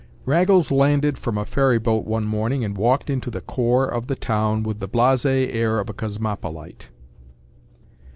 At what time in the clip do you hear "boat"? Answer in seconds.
1.77-2.05